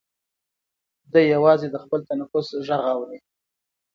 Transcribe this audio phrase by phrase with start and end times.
[1.11, 3.17] دی یوازې د خپل تنفس غږ اوري.